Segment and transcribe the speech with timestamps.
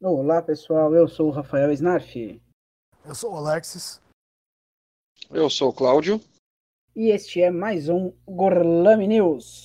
[0.00, 2.40] Olá pessoal, eu sou o Rafael Snarf
[3.04, 4.00] Eu sou o Alexis.
[5.28, 6.20] Eu sou o Cláudio.
[6.94, 9.64] e este é mais um Gorlame News.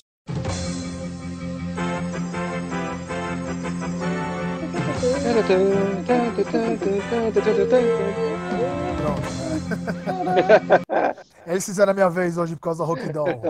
[11.46, 13.40] Eles fizeram a minha vez hoje por causa da Rockdown,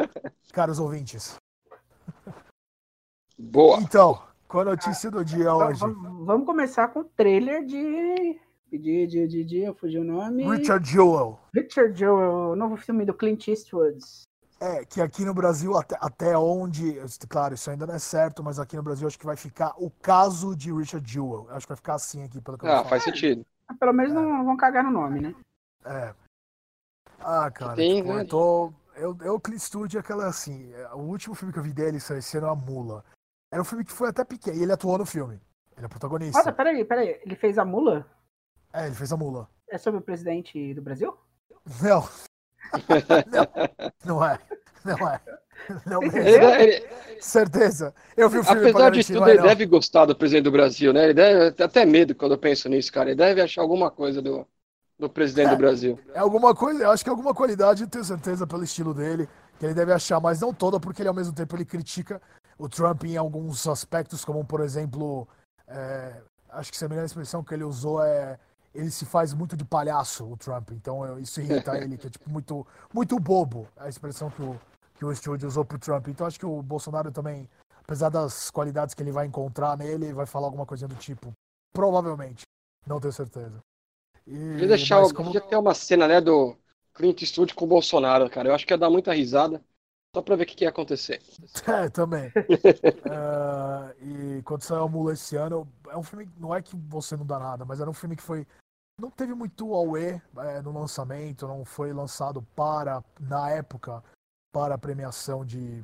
[0.52, 1.36] caros ouvintes.
[3.38, 3.78] Boa.
[3.80, 4.22] Então,
[4.54, 5.80] com a notícia do dia hoje.
[5.80, 5.88] va-
[6.24, 8.40] Vamos começar com o trailer de.
[8.70, 10.44] De, de, de, de, eu fugi o nome.
[10.48, 11.38] Richard Jewell.
[11.52, 13.98] Richard Jewell, o novo filme do Clint Eastwood.
[14.60, 16.94] É, que aqui no Brasil, até, até onde.
[17.28, 19.90] Claro, isso ainda não é certo, mas aqui no Brasil acho que vai ficar o
[19.90, 21.48] caso de Richard Jewell.
[21.50, 23.44] Acho que vai ficar assim aqui, pelo que eu Ah, faz sentido.
[23.78, 25.34] Pelo menos não vão cagar no nome, né?
[25.84, 26.14] É.
[27.20, 28.20] Ah, cara, Tem, tipo, né?
[28.22, 28.72] eu tô.
[28.96, 30.72] Eu, eu Clint Eastwood é aquela assim.
[30.72, 33.04] é, O último filme que eu vi dele saiu esse ano, A Mula.
[33.54, 34.56] Era um filme que foi até pequeno.
[34.58, 35.40] E ele atuou no filme.
[35.76, 36.36] Ele é protagonista.
[36.36, 37.20] Nossa, peraí, peraí.
[37.24, 38.04] Ele fez a mula?
[38.72, 39.48] É, ele fez a mula.
[39.70, 41.16] É sobre o presidente do Brasil?
[41.80, 42.08] Não.
[44.02, 44.38] não, não é.
[44.84, 45.20] Não é.
[45.86, 46.28] Não Ele mesmo.
[46.28, 47.94] Ele deve- ele- Certeza.
[48.16, 49.46] Eu vi o filme apesar de tudo, é ele não.
[49.46, 51.04] deve gostar do presidente do Brasil, né?
[51.04, 53.10] Ele deve ter até medo quando eu penso nisso, cara.
[53.10, 54.44] Ele deve achar alguma coisa do,
[54.98, 55.96] do presidente do Brasil.
[56.12, 59.28] É alguma coisa, eu acho que é alguma qualidade, eu tenho certeza, pelo estilo dele,
[59.60, 62.20] que ele deve achar, mas não toda, porque ele ao mesmo tempo ele critica
[62.58, 65.26] o Trump em alguns aspectos, como por exemplo,
[65.68, 68.38] é, acho que se a melhor expressão que ele usou é
[68.74, 72.28] ele se faz muito de palhaço, o Trump, então isso irrita ele, que é tipo
[72.28, 74.60] muito, muito bobo, a expressão que o,
[74.96, 76.08] que o Stewart usou pro Trump.
[76.08, 77.48] Então acho que o Bolsonaro também,
[77.84, 81.32] apesar das qualidades que ele vai encontrar nele, vai falar alguma coisa do tipo,
[81.72, 82.42] provavelmente,
[82.84, 83.60] não tenho certeza.
[84.26, 86.56] E, Podia deixar, mas como- podia ter uma cena, né, do
[86.94, 88.48] Clint Eastwood com o Bolsonaro, cara.
[88.48, 89.62] Eu acho que ia dar muita risada.
[90.14, 91.20] Só pra ver o que, que ia acontecer.
[91.66, 92.30] É, também.
[93.10, 97.16] Ah, e quando saiu a Mula esse ano, é um filme, não é que você
[97.16, 98.46] não dá nada, mas era um filme que foi.
[99.00, 104.04] Não teve muito auê é, no lançamento, não foi lançado para, na época,
[104.52, 105.82] para premiação de.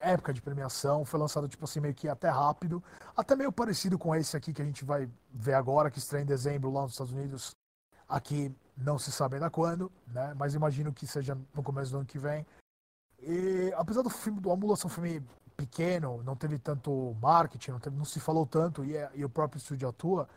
[0.00, 2.82] Época de premiação, foi lançado tipo assim, meio que até rápido,
[3.16, 6.26] até meio parecido com esse aqui que a gente vai ver agora, que estreia em
[6.26, 7.50] dezembro lá nos Estados Unidos.
[8.08, 10.34] Aqui não se sabe ainda quando, né?
[10.34, 12.46] Mas imagino que seja no começo do ano que vem.
[13.20, 15.22] E apesar do filme do Amula ser um filme
[15.56, 19.28] pequeno, não teve tanto marketing, não, teve- não se falou tanto e, é- e o
[19.28, 20.28] próprio estúdio atua,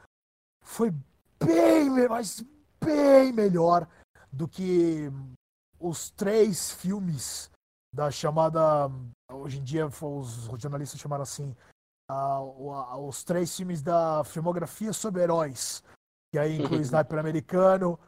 [0.64, 0.92] foi
[1.40, 2.44] bem, mas
[2.84, 3.88] bem melhor
[4.32, 5.12] do que
[5.80, 7.52] os três filmes
[7.94, 8.90] da chamada,
[9.32, 11.56] hoje em dia os jornalistas chamaram assim,
[12.10, 15.84] o- a- os três filmes da filmografia sobre heróis,
[16.32, 18.00] que aí inclui Sniper Americano,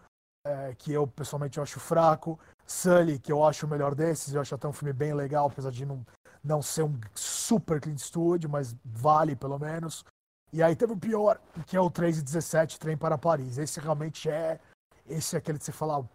[0.45, 4.53] eh, que eu pessoalmente acho fraco, Sully, que eu acho o melhor desses, eu acho
[4.55, 6.05] até um filme bem legal, apesar de não,
[6.43, 10.03] não ser um super Clint Eastwood, mas vale pelo menos.
[10.51, 13.57] E aí teve o pior, que é o 3 e 17, Trem para Paris.
[13.57, 14.59] Esse realmente é.
[15.05, 16.07] Esse é aquele que você fala,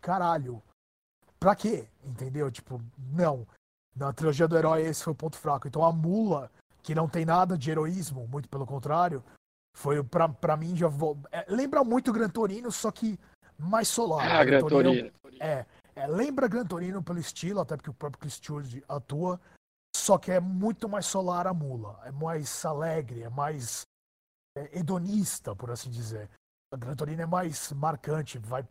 [0.00, 0.62] caralho,
[1.38, 1.86] pra quê?
[2.02, 2.50] Entendeu?
[2.50, 3.46] Tipo, não.
[3.94, 5.68] Na trilogia do herói, esse foi o ponto fraco.
[5.68, 6.50] Então a mula,
[6.82, 9.22] que não tem nada de heroísmo, muito pelo contrário,
[9.76, 10.88] foi pra, pra mim já.
[10.88, 13.18] vo- é, lembra muito Gran Torino, só que
[13.58, 14.30] mais solar.
[14.30, 15.10] Ah, Gran Torino.
[15.40, 15.64] É,
[15.96, 19.40] é, lembra Gran Torino pelo estilo, até porque o próprio Chris Stewart atua,
[19.96, 23.82] só que é muito mais solar a mula, é mais alegre, é mais
[24.56, 26.28] é, hedonista, por assim dizer.
[26.72, 28.64] A Gran Torino é mais marcante, vai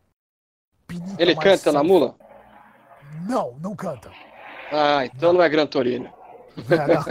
[0.86, 2.16] pinica Ele canta na mula?
[3.28, 4.10] Não, não canta.
[4.70, 6.12] Ah, então não é Gran Torino.
[6.56, 7.04] É, não.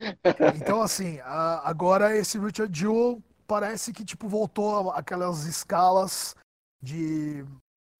[0.56, 6.34] então, assim, a- agora esse Richard Jewell parece que, tipo, voltou aquelas escalas
[6.80, 7.44] de.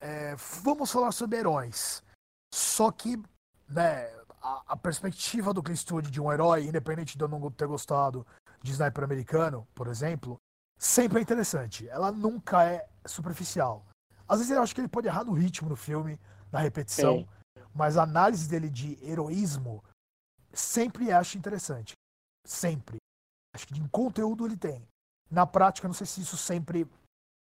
[0.00, 2.02] é, vamos falar sobre heróis.
[2.54, 3.20] Só que,
[3.68, 4.06] né,
[4.40, 8.26] a, a perspectiva do Clint Eastwood de um herói, independente de eu não ter gostado
[8.62, 10.38] de Sniper Americano, por exemplo,
[10.78, 11.88] sempre é interessante.
[11.88, 13.84] Ela nunca é superficial.
[14.28, 16.18] Às vezes eu acho que ele pode errar no ritmo do filme,
[16.52, 17.28] na repetição, Sim.
[17.74, 19.82] mas a análise dele de heroísmo
[20.52, 21.94] sempre acho interessante.
[22.46, 22.98] Sempre.
[23.54, 24.86] Acho que em conteúdo ele tem.
[25.30, 26.86] Na prática, não sei se isso sempre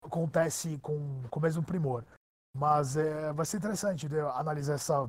[0.06, 2.04] acontece com, com o mesmo primor.
[2.56, 5.08] Mas é, vai ser interessante né, analisar essa,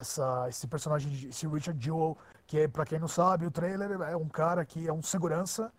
[0.00, 2.16] essa, esse personagem, esse Richard Jewell,
[2.46, 5.72] que, é, pra quem não sabe, o trailer é um cara que é um segurança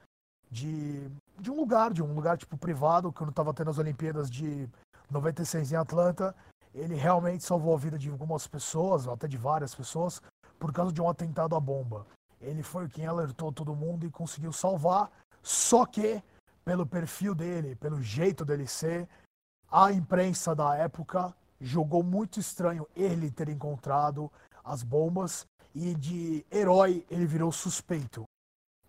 [0.50, 1.10] de,
[1.40, 4.68] de um lugar, de um lugar tipo privado, quando tava tendo as Olimpíadas de
[5.10, 6.36] 96 em Atlanta.
[6.74, 10.22] Ele realmente salvou a vida de algumas pessoas, até de várias pessoas,
[10.60, 12.06] por causa de um atentado à bomba.
[12.42, 15.10] Ele foi quem alertou todo mundo e conseguiu salvar,
[15.42, 16.22] só que,
[16.66, 19.08] pelo perfil dele, pelo jeito dele ser,
[19.72, 24.32] a imprensa da época julgou muito estranho ele ter encontrado
[24.64, 28.26] as bombas e de herói ele virou suspeito.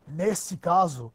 [0.06, 1.12] Nesse caso,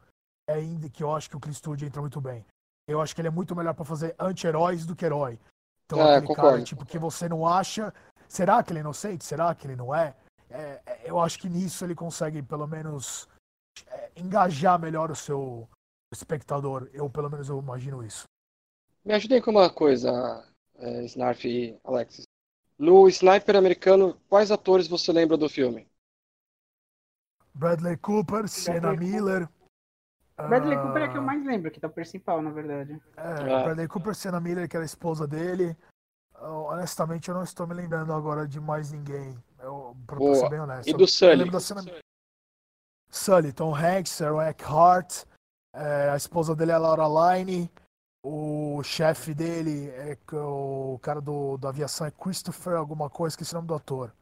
[0.48, 2.44] ainda que eu acho que o Eastwood entra muito bem.
[2.86, 5.38] Eu acho que ele é muito melhor para fazer anti-heróis do que herói.
[5.86, 6.50] Então, É, aquele concordo.
[6.52, 7.92] cara tipo, que você não acha.
[8.28, 9.24] Será que ele é inocente?
[9.24, 10.14] Será que ele não é?
[10.50, 13.28] É, é, eu acho que nisso ele consegue, pelo menos,
[13.86, 15.68] é, engajar melhor o seu
[16.12, 16.88] espectador.
[16.92, 18.24] Eu, pelo menos, eu imagino isso.
[19.04, 20.44] Me ajudem com uma coisa,
[20.76, 22.24] é, Snarf e Alexis.
[22.78, 25.88] No Sniper americano, quais atores você lembra do filme?
[27.54, 28.94] Bradley Cooper, Sienna.
[28.96, 29.48] Miller.
[30.36, 33.00] Bradley ah, Cooper é que eu mais lembro, que tá o principal, na verdade.
[33.16, 33.62] É, Ah.
[33.64, 35.76] Bradley Cooper, Sienna Miller, que era a esposa dele.
[36.40, 39.38] Eu, honestamente, eu não estou me lembrando agora de mais ninguém.
[39.60, 40.34] Eu, pra, pra Boa.
[40.34, 40.88] ser bem honesto.
[40.88, 41.36] E do Eu Sully?
[41.36, 41.84] lembro da Sienna...
[43.08, 45.24] Sully, Tom Hanks, Aaron Eckhart.
[45.74, 47.70] É, a esposa dele é a Laura Line.
[48.24, 53.56] O chefe dele, é o cara do, da aviação é Christopher alguma coisa, esqueci o
[53.56, 54.14] nome do ator.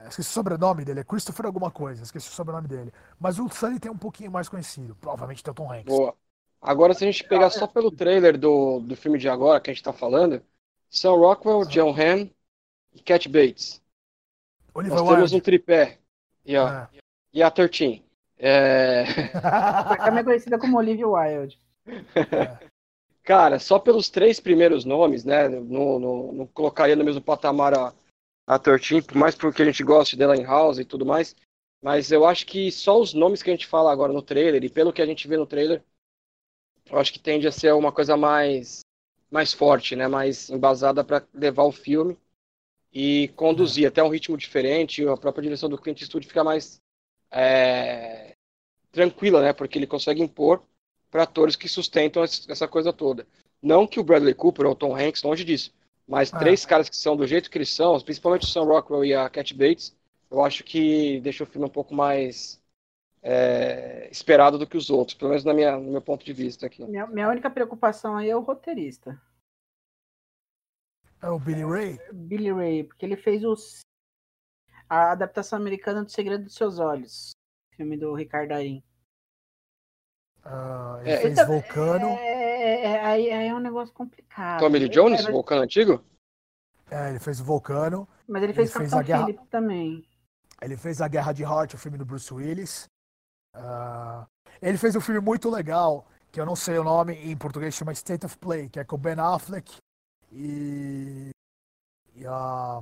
[0.00, 2.92] É, Esqueci o sobrenome dele, é Christopher alguma coisa, esqueci o sobrenome dele.
[3.20, 5.84] Mas o Sully tem um pouquinho mais conhecido, provavelmente tem o Tom Hanks.
[5.96, 6.16] Boa.
[6.60, 9.72] Agora, se a gente pegar só pelo trailer do, do filme de agora que a
[9.74, 10.42] gente tá falando,
[10.90, 12.28] Sam Rockwell, John Hamm
[12.92, 13.80] e Cat Bates.
[14.74, 15.44] Oliver Nós temos um Wilde.
[15.44, 15.98] tripé.
[16.44, 16.88] E, ó, É.
[17.32, 18.04] e a Thirteen.
[18.44, 19.04] É,
[20.04, 21.60] Também conhecida como Olivia Wilde.
[23.22, 25.48] cara, só pelos três primeiros nomes, né?
[25.48, 27.94] Não, não, não colocaria no mesmo patamar a,
[28.44, 31.36] a Thirteen, por mais porque a gente goste dela em House e tudo mais.
[31.80, 34.68] Mas eu acho que só os nomes que a gente fala agora no trailer, e
[34.68, 35.84] pelo que a gente vê no trailer,
[36.90, 38.80] eu acho que tende a ser uma coisa mais,
[39.30, 40.08] mais forte, né?
[40.08, 42.18] Mais embasada para levar o filme
[42.92, 45.06] e conduzir até um ritmo diferente.
[45.06, 46.80] A própria direção do Clint Eastwood fica mais
[47.32, 48.31] é,
[48.92, 49.52] tranquila, né?
[49.52, 50.62] Porque ele consegue impor
[51.10, 53.26] para atores que sustentam essa coisa toda.
[53.60, 55.74] Não que o Bradley Cooper ou o Tom Hanks, longe disso.
[56.06, 56.38] Mas É.
[56.38, 59.28] três caras que são do jeito que eles são, principalmente o Sam Rockwell e a
[59.28, 59.96] Cat Bates,
[60.30, 62.60] eu acho que deixa o filme um pouco mais
[63.22, 66.66] é, esperado do que os outros, pelo menos na minha, no meu ponto de vista
[66.66, 66.84] aqui.
[66.84, 69.20] Minha, minha única preocupação aí é o roteirista,
[71.22, 72.00] É o Billy Ray?
[72.12, 73.80] Billy Ray, porque ele fez os,
[74.88, 77.30] a adaptação americana do Segredo dos Seus Olhos,
[77.76, 78.82] filme do Ricardo Darim.
[80.44, 81.20] Ah, ele É.
[81.20, 82.06] fez Então, Vulcano.
[82.08, 84.60] É, é, é, aí, aí é um negócio complicado.
[84.60, 86.04] Tommy Lee Jones, é, mas- Vulcano Antigo?
[86.90, 88.08] É, ele fez o Vulcano.
[88.28, 90.06] Mas ele fez ele fez a guerra- Philip também.
[90.60, 92.86] Ele fez A Guerra de Heart, o filme do Bruce Willis.
[93.54, 94.26] Ah,
[94.60, 97.92] ele fez um filme muito legal, que eu não sei o nome, em português chama
[97.92, 99.76] State of Play, que é com o Ben Affleck
[100.30, 101.30] e,
[102.14, 102.80] e a-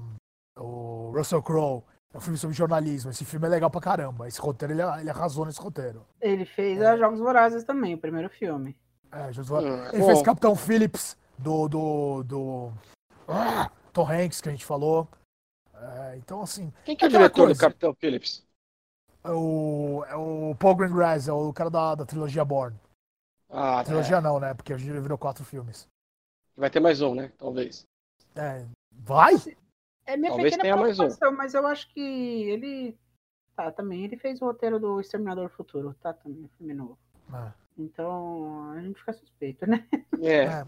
[0.59, 1.83] o Russell Crowe.
[2.13, 3.11] É um filme sobre jornalismo.
[3.11, 4.27] Esse filme é legal pra caramba.
[4.27, 6.05] Esse roteiro, ele, ele arrasou nesse roteiro.
[6.21, 6.89] Ele fez É.
[6.89, 8.77] a Jogos Vorazes também, o primeiro filme.
[9.13, 12.73] É, Jesus- Hum, Ele bom, fez Capitão Phillips do, do, do
[13.29, 15.09] ah, Tom Hanks, que a gente falou.
[15.75, 17.61] É, então, assim, Quem que é o aquela diretor do coisa.
[17.61, 18.45] Capitão Phillips?
[19.25, 22.79] é o, é o Paul Greengrass, é o cara da, da trilogia Bourne.
[23.49, 24.55] Ah, Trilogia não, né?
[24.55, 25.89] Porque a gente virou quatro filmes.
[26.57, 26.61] é.
[26.61, 27.33] vai ter mais um, né?
[27.39, 27.85] Talvez.
[28.37, 29.35] É, vai?
[30.13, 31.05] É minha Talvez pequena tenha mais um.
[31.05, 32.99] preocupação, mas eu acho que ele.
[33.57, 34.05] Tá, também.
[34.05, 36.13] Ele fez o roteiro do Exterminador do Futuro, tá?
[36.13, 36.99] Também, filme novo.
[37.33, 37.53] É.
[37.79, 39.87] Então, a gente fica suspeito, né?
[40.21, 40.45] É.
[40.45, 40.67] É.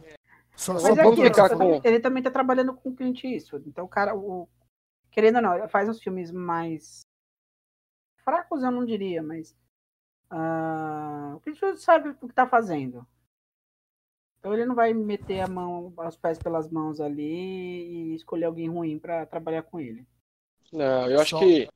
[0.55, 2.95] Só, Mas só é aquilo, ficar ele com- também- ele também tá trabalhando com o
[2.95, 3.69] Clint Eastwood.
[3.69, 4.49] Então, o cara, o...
[5.11, 7.01] querendo ou não, ele faz uns filmes mais
[8.25, 9.57] fracos, eu não diria, mas
[10.31, 13.07] ah, o Clint Eastwood sabe o que tá fazendo.
[14.43, 18.69] Então ele não vai meter a mão, os pés pelas mãos ali e escolher alguém
[18.69, 20.05] ruim pra trabalhar com ele.
[20.73, 21.69] Não, eu acho Só- que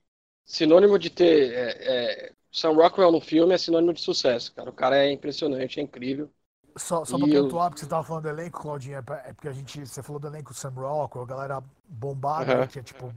[0.45, 4.69] sinônimo de ter é, é, Sam Rockwell no filme é sinônimo de sucesso, cara.
[4.69, 6.29] O cara é impressionante, é incrível.
[6.77, 9.49] Só, só pra eu- pontuar, porque você tava falando do elenco, Claudinha, é é porque
[9.49, 9.87] a gente.
[9.87, 13.15] Você falou do elenco Sam Rockwell, a galera bombada, né, que é tipo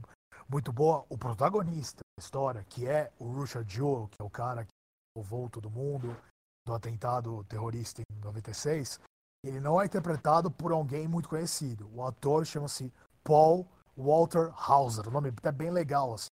[0.48, 1.04] muito boa.
[1.08, 4.70] O protagonista da história, que é o Richard Jewell, que é o cara que
[5.18, 6.16] salvou todo mundo
[6.64, 9.00] do atentado terrorista em 96,
[9.44, 11.90] ele não é interpretado por alguém muito conhecido.
[11.94, 12.92] O ator chama-se
[13.24, 13.66] Paul
[13.96, 15.08] Walter Hauser.
[15.08, 16.28] O nome é bem legal, assim.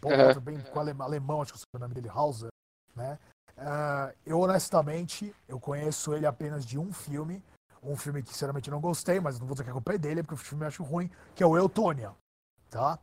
[0.00, 0.16] Paul.
[0.16, 2.50] Walter, bem com ale- alemão, acho que é o nome dele, Hauser,
[2.94, 3.18] né?
[3.56, 7.42] Ah, eu honestamente, eu conheço ele apenas de um filme,
[7.82, 10.22] um filme que sinceramente não gostei, mas não vou dizer que a culpa é dele,
[10.22, 12.14] porque o filme eu acho ruim, que é o Eutônia,
[12.70, 12.98] tá?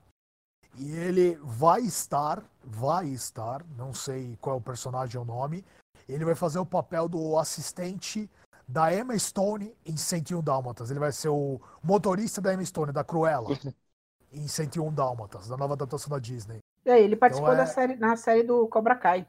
[0.76, 5.66] E ele vai estar, vai estar, não sei qual é o personagem ou o nome,
[6.08, 8.30] ele vai fazer o papel do assistente
[8.70, 10.92] da Emma Stone em 101 Dálmatas.
[10.92, 13.50] Ele vai ser o motorista da Emma Stone, da Cruella,
[14.32, 16.60] em 101 Dálmatas, da nova adaptação da Disney.
[16.86, 19.28] E aí, ele participou Então é- da série, na série do Cobra Kai.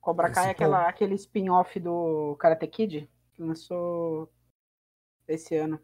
[0.00, 4.32] Cobra Esse Kai é aquela, Paul- aquele spin-off do Karate Kid que lançou
[5.26, 5.80] esse ano.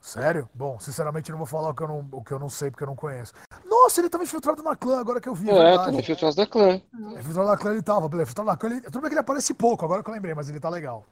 [0.00, 0.48] Sério?
[0.52, 2.70] Bom, sinceramente eu não vou falar o que eu não, o que eu não sei
[2.70, 3.32] porque eu não conheço.
[3.64, 5.48] Nossa, ele tava infiltrado na clã, agora que eu vi.
[5.48, 6.82] É, é tava infiltrado na clã.
[7.16, 8.80] É, infiltrado na clã ele tava, infiltrado na clã ele.
[8.82, 11.06] Tudo bem que ele aparece pouco, agora que eu lembrei, mas ele tá legal.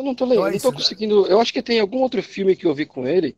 [0.00, 1.26] Eu não tô lendo, então é não tô conseguindo.
[1.26, 3.36] Eu acho que tem algum outro filme que eu vi com ele,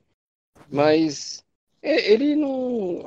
[0.71, 1.45] mas
[1.83, 3.03] ele não,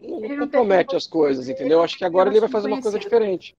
[0.00, 1.78] não, ele não compromete as coisas, entendeu?
[1.78, 3.54] Eu acho que agora ele vai fazer uma coisa diferente.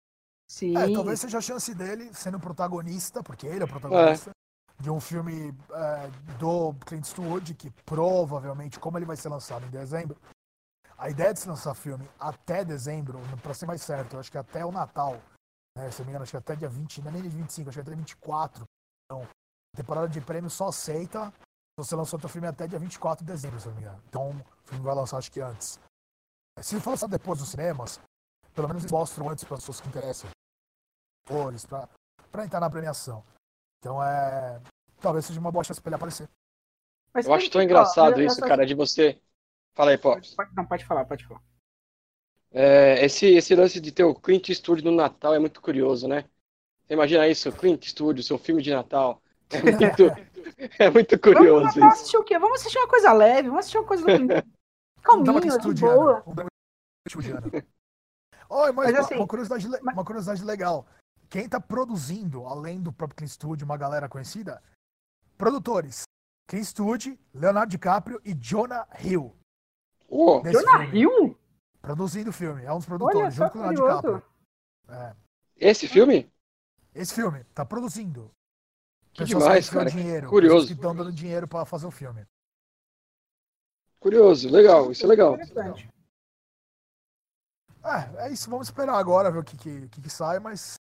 [0.49, 0.75] Sim.
[0.75, 4.83] É, talvez seja a chance dele sendo protagonista, porque ele é o protagonista, é.
[4.83, 9.69] de um filme é, do Clint Eastwood, que provavelmente, como ele vai ser lançado em
[9.69, 10.17] dezembro,
[10.97, 14.39] a ideia de se lançar filme até dezembro, para ser mais certo, eu acho que
[14.39, 15.21] até o Natal,
[15.77, 17.69] né, se não me engano, acho que até dia 20, não é nem dia 25,
[17.69, 18.65] acho que até 24.
[19.05, 19.23] Então,
[19.73, 23.31] a temporada de prêmio só aceita se você lançou seu filme até dia 24 de
[23.31, 24.01] dezembro, se não me engano.
[24.07, 25.79] Então, o filme vai lançar acho que antes.
[26.61, 27.99] Se for lançado depois dos cinemas,
[28.53, 30.29] pelo menos eles mostram antes para as pessoas que interessam.
[31.27, 33.23] Cores, para entrar na premiação.
[33.79, 34.61] Então é.
[35.01, 36.29] Talvez seja uma boa chance para ele aparecer.
[37.13, 39.21] Mas eu acho tão engraçado isso, cara, de você.
[39.73, 40.21] Fala aí, Pop.
[40.55, 41.41] Não, pode falar, pode falar.
[42.51, 46.23] É, esse, esse lance de ter o Clint Eastwood no Natal é muito curioso, né?
[46.85, 49.21] Você imagina isso, Clint Eastwood, seu filme de Natal.
[49.49, 50.03] É muito,
[50.79, 52.37] é muito curioso vamos, vamos assistir o quê?
[52.37, 54.05] Vamos assistir uma coisa leve, vamos assistir uma coisa
[55.01, 56.23] calminha, de boa.
[58.47, 59.93] Oi, mas, mas assim, uma, curiosidade, mas...
[59.93, 60.85] uma curiosidade legal.
[61.27, 64.61] Quem tá produzindo, além do próprio Clint Eastwood, uma galera conhecida,
[65.37, 66.03] produtores.
[66.47, 69.35] Clint Eastwood, Leonardo DiCaprio e Jonah Hill.
[70.07, 70.99] Oh, Jonah filme.
[70.99, 71.39] Hill?
[71.81, 74.23] Produzindo o filme, é um dos produtores, junto com o Leonardo DiCaprio.
[74.89, 75.15] É.
[75.57, 76.31] Esse filme?
[76.95, 78.31] Esse filme, tá produzindo.
[79.13, 79.89] Que demais, cara.
[79.89, 80.67] Dinheiro, Curioso.
[80.67, 82.25] Que estão dando dinheiro para fazer o filme.
[83.99, 85.35] Curioso, legal, isso é legal.
[87.83, 90.75] É, é isso, vamos esperar agora ver o que, que, que, que sai, mas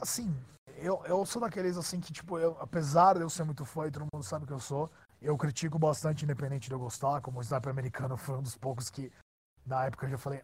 [0.00, 0.32] assim,
[0.76, 3.90] eu, eu sou daqueles assim que, tipo, eu, apesar de eu ser muito fã e
[3.90, 4.90] todo mundo sabe que eu sou,
[5.20, 8.90] eu critico bastante, independente de eu gostar, como o Sniper Americano foi um dos poucos
[8.90, 9.10] que,
[9.66, 10.42] na época, eu já falei.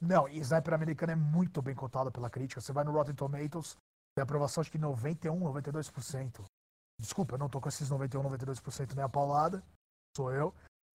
[0.00, 2.60] Não, e Sniper Americano é muito bem cotado pela crítica.
[2.60, 3.76] Você vai no Rotten Tomatoes,
[4.14, 6.44] tem aprovação acho que 91, 92%.
[7.00, 9.62] Desculpa, eu não tô com esses 91, 92% nem a paulada.
[10.16, 10.54] Sou eu.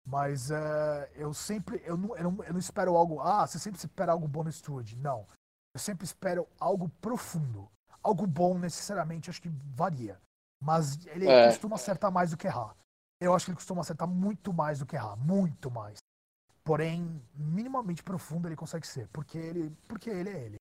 [0.06, 1.82] Mas é, eu sempre.
[1.85, 3.20] Eu não, eu, não, eu não espero algo.
[3.20, 4.99] Ah, você sempre espera algo bom no estúdio.
[4.99, 5.26] Não.
[5.75, 7.68] Eu sempre espero algo profundo.
[8.02, 10.20] Algo bom, necessariamente, acho que varia.
[10.62, 11.46] Mas ele é.
[11.49, 12.76] costuma acertar mais do que errar.
[13.20, 15.16] Eu acho que ele costuma acertar muito mais do que errar.
[15.16, 15.99] Muito mais.
[16.62, 19.08] Porém, minimamente profundo ele consegue ser.
[19.08, 20.56] Porque ele, porque ele é ele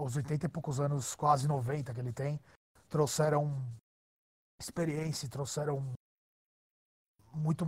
[0.00, 2.40] os 80 e poucos anos, quase 90 que ele tem,
[2.88, 3.62] trouxeram
[4.60, 5.92] experiência, trouxeram
[7.32, 7.64] muito,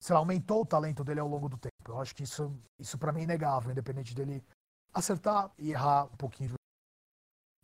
[0.00, 1.72] sei lá, aumentou o talento dele ao longo do tempo.
[1.86, 4.44] Eu acho que isso, isso para mim é inegável, independente dele
[4.92, 6.54] acertar e errar um pouquinho.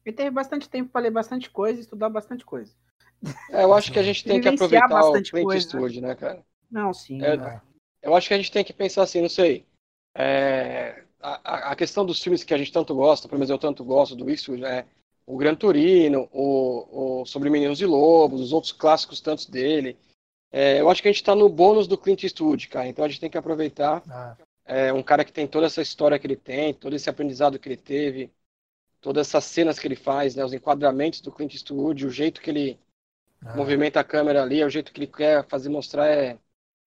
[0.04, 2.74] Ele teve bastante tempo para ler bastante coisa, estudar bastante coisa.
[3.50, 6.44] É, eu acho que a gente tem que aproveitar o Clint Eastwood, né, cara?
[6.70, 7.22] Não, sim.
[7.22, 7.60] É?
[8.02, 9.66] Eu acho que a gente tem que pensar assim, não sei.
[10.14, 13.84] É, a, a, questão dos filmes que a gente tanto gosta, pelo menos eu tanto
[13.84, 14.84] gosto do isso, é
[15.26, 19.96] o Gran Turino, o, o Sobre Meninos e Lobos, os outros clássicos tantos dele.
[20.50, 22.88] É, eu acho que a gente está no bônus do Clint Eastwood, cara.
[22.88, 24.02] Então a gente tem que aproveitar.
[24.10, 24.36] Ah.
[24.64, 27.68] É um cara que tem toda essa história que ele tem, todo esse aprendizado que
[27.68, 28.30] ele teve,
[29.00, 32.50] todas essas cenas que ele faz, né, os enquadramentos do Clint Eastwood, o jeito que
[32.50, 32.78] ele
[33.44, 33.56] ah.
[33.56, 36.38] movimenta a câmera ali, o jeito que ele quer fazer mostrar é,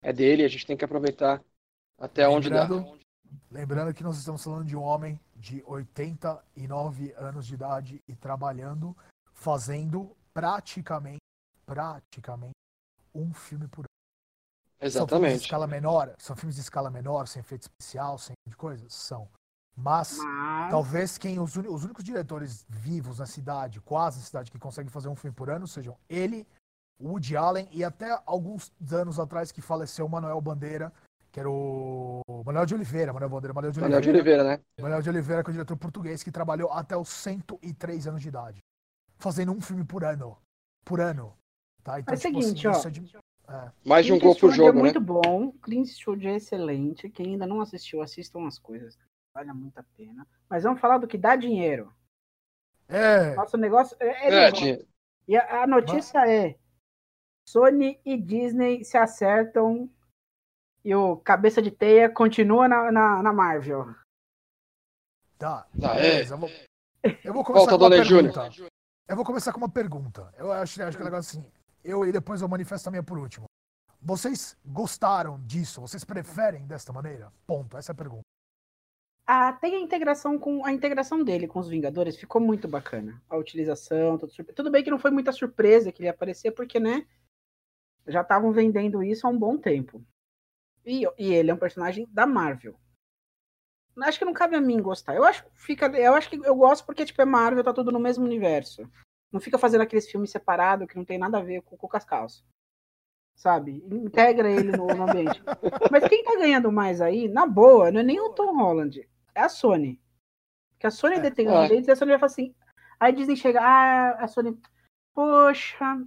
[0.01, 0.43] é dele.
[0.43, 1.41] A gente tem que aproveitar
[1.97, 2.67] até onde dá.
[3.51, 8.95] Lembrando que nós estamos falando de um homem de 89 anos de idade e trabalhando,
[9.31, 11.21] fazendo praticamente,
[11.65, 12.53] praticamente
[13.13, 13.87] um filme por ano.
[14.79, 15.09] Exatamente.
[15.09, 18.55] São filmes de escala menor, são filmes de escala menor, sem efeito especial, sem de
[18.55, 19.29] coisas, são.
[19.75, 20.71] Mas, Mas...
[20.71, 25.07] talvez quem os, os, únicos diretores vivos na cidade, quase na cidade, que conseguem fazer
[25.07, 26.47] um filme por ano, sejam ele,
[27.01, 30.93] Woody Allen e até alguns anos atrás que faleceu Manuel Bandeira,
[31.33, 33.89] que era o Manuel de Oliveira, Manuel Bandeira, Manuel de Oliveira.
[33.89, 34.63] Manuel de Oliveira, né?
[34.79, 38.27] Manuel de Oliveira, que é o diretor português, que trabalhou até os 103 anos de
[38.27, 38.59] idade.
[39.17, 40.37] Fazendo um filme por ano.
[40.85, 41.35] Por ano.
[41.83, 41.99] Tá?
[41.99, 42.87] Então, é o tipo, seguinte, assim, ó.
[42.87, 43.17] É de...
[43.49, 43.71] é.
[43.83, 44.79] Mais de um gol por jogo, é né?
[44.79, 47.09] muito bom, Clint Eastwood é excelente.
[47.09, 48.95] Quem ainda não assistiu, assistam as coisas.
[49.33, 50.27] Vale muito a pena.
[50.47, 51.91] Mas vamos falar do que dá dinheiro.
[52.87, 53.33] É.
[53.33, 54.87] Nosso negócio é, é, é dinheiro.
[55.27, 56.29] E a, a notícia Mas...
[56.29, 56.55] é:
[57.49, 59.89] Sony e Disney se acertam
[60.83, 63.93] e o Cabeça de Teia continua na, na, na Marvel.
[65.37, 66.33] Tá, tá beleza.
[66.33, 66.35] É.
[66.35, 66.49] Eu, vou,
[67.23, 68.51] eu vou começar Volta, com uma pergunta.
[68.51, 68.71] Júnior.
[69.07, 70.33] Eu vou começar com uma pergunta.
[70.37, 71.45] Eu acho, acho que é legal assim.
[71.83, 73.45] Eu e depois eu manifesto a minha por último.
[74.01, 75.81] Vocês gostaram disso?
[75.81, 77.31] Vocês preferem desta maneira?
[77.45, 77.77] Ponto.
[77.77, 78.23] Essa é a pergunta.
[79.25, 83.21] Ah, tem a integração com a integração dele com os Vingadores ficou muito bacana.
[83.29, 86.77] A utilização, tudo, tudo bem que não foi muita surpresa que ele ia aparecer, porque
[86.77, 87.07] né,
[88.05, 90.03] já estavam vendendo isso há um bom tempo.
[90.85, 92.75] E, e ele é um personagem da Marvel.
[94.01, 95.15] Acho que não cabe a mim gostar.
[95.15, 97.99] Eu acho, fica, eu acho que eu gosto porque, tipo, é Marvel, tá tudo no
[97.99, 98.89] mesmo universo.
[99.31, 102.45] Não fica fazendo aqueles filmes separados que não tem nada a ver com o Cascalço.
[103.35, 103.83] Sabe?
[103.91, 105.41] Integra ele no, no ambiente.
[105.91, 109.41] Mas quem tá ganhando mais aí, na boa, não é nem o Tom Holland, é
[109.41, 110.01] a Sony.
[110.79, 112.55] Que a Sony é, detém os direitos e a Sony vai falar assim.
[112.99, 114.59] Aí Disney chega, ah, a Sony,
[115.13, 116.03] poxa,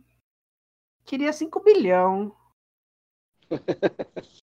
[1.04, 2.34] queria 5 bilhão.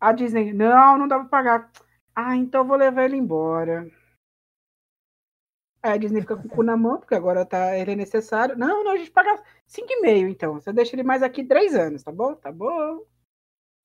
[0.00, 1.70] A Disney, não, não dá pra pagar.
[2.14, 3.86] Ah, então eu vou levar ele embora.
[5.82, 8.56] Aí a Disney fica com o cu na mão, porque agora tá, ele é necessário.
[8.56, 10.54] Não, não, a gente paga 5,5 então.
[10.54, 12.34] Você deixa ele mais aqui 3 anos, tá bom?
[12.34, 13.04] Tá bom.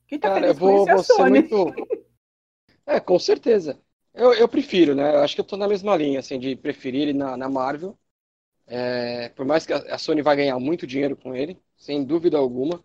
[0.08, 1.40] Quem tá Cara, feliz eu vou, com isso é a Sony.
[1.42, 1.66] Muito...
[2.88, 3.82] É, com certeza.
[4.14, 5.16] Eu, eu prefiro, né?
[5.16, 7.98] Eu acho que eu tô na mesma linha, assim, de preferir ele na, na Marvel.
[8.68, 12.84] É, por mais que a Sony vai ganhar muito dinheiro com ele, sem dúvida alguma.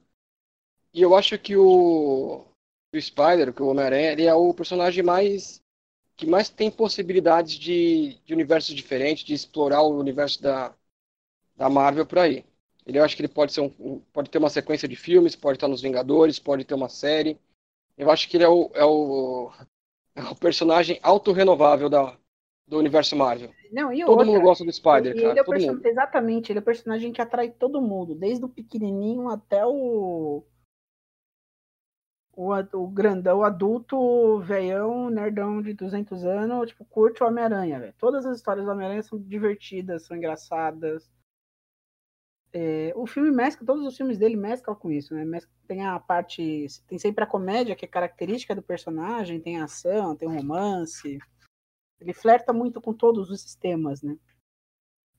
[0.94, 2.49] E eu acho que o,
[2.92, 5.62] o Spider, que o Homem-Aranha, ele é o personagem mais
[6.16, 10.74] que mais tem possibilidades de, de universos diferentes, de explorar o universo da,
[11.56, 12.44] da Marvel por aí.
[12.84, 15.56] Ele, eu acho que ele pode, ser um, pode ter uma sequência de filmes, pode
[15.56, 17.38] estar nos Vingadores, pode ter uma série.
[17.96, 19.50] Eu acho que ele é o, é o,
[20.14, 22.14] é o personagem autorrenovável da,
[22.66, 23.50] do universo Marvel.
[23.72, 25.30] Não, e todo outra, mundo gosta do Spider, cara.
[25.30, 25.86] Ele é todo mundo.
[25.86, 30.44] Exatamente, ele é o personagem que atrai todo mundo, desde o pequenininho até o
[32.32, 37.94] o, o grandão, o adulto, veião, nerdão de 200 anos, tipo, curte o Homem-Aranha, velho.
[37.98, 41.10] Todas as histórias do Homem-Aranha são divertidas, são engraçadas.
[42.52, 45.24] É, o filme mescla, todos os filmes dele mesclam com isso, né?
[45.24, 49.64] Mescla, tem a parte, tem sempre a comédia, que é característica do personagem, tem a
[49.64, 51.18] ação, tem o romance.
[52.00, 54.16] Ele flerta muito com todos os sistemas, né?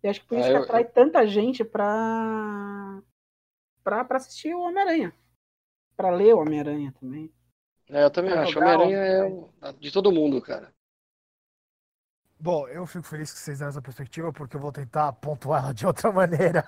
[0.03, 0.91] E acho que por isso é, que atrai eu...
[0.91, 3.01] tanta gente pra,
[3.83, 5.13] pra, pra assistir o Homem-Aranha
[5.95, 7.31] para ler o Homem-Aranha também.
[7.89, 8.57] É, eu também pra acho.
[8.57, 10.71] O Homem-Aranha é de todo mundo, cara.
[12.39, 15.73] Bom, eu fico feliz que vocês deram essa perspectiva, porque eu vou tentar pontuar ela
[15.73, 16.63] de outra maneira.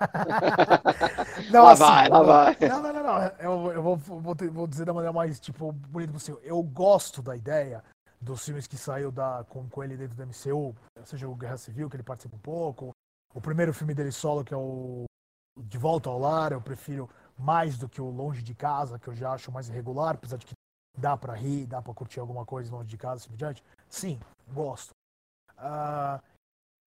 [1.50, 2.56] não, lá assim, vai, lá vai.
[2.60, 3.22] Não, não, não, não.
[3.40, 6.40] Eu, eu vou, vou, vou, dizer da maneira mais, tipo, bonita possível.
[6.44, 7.82] Eu gosto da ideia
[8.20, 11.90] dos filmes que saiu da, com, com ele dentro do MCU, seja o Guerra Civil,
[11.90, 12.92] que ele participa um pouco,
[13.34, 15.04] o primeiro filme dele solo, que é o
[15.58, 19.14] De Volta ao Lar, eu prefiro mais do que o Longe de Casa, que eu
[19.14, 20.54] já acho mais irregular, apesar de que
[20.96, 23.64] dá para rir, dá para curtir alguma coisa longe de casa, assim por diante.
[23.88, 24.20] Sim,
[24.52, 24.90] gosto.
[25.58, 26.22] Uh,